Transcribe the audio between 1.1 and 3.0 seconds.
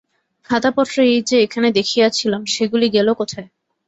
এই যে এখানে দেখিয়াছিলাম, সেগুলি